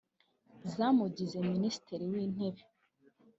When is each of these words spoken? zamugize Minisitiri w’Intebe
zamugize 0.75 1.37
Minisitiri 1.51 2.03
w’Intebe 2.11 2.61